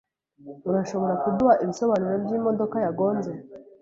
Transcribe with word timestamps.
Urashobora 0.69 1.13
kuduha 1.23 1.53
ibisobanuro 1.63 2.15
byimodoka 2.23 2.75
yagonze? 2.85 3.31